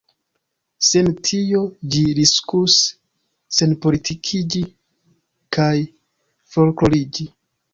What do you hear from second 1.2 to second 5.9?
tio, ĝi riskus senpolitikiĝi kaj